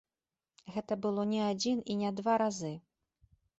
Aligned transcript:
Гэта 0.77 0.97
было 1.03 1.27
не 1.35 1.41
адзін 1.51 1.85
і 1.93 1.99
не 2.01 2.11
два 2.23 2.41
разы. 2.45 2.75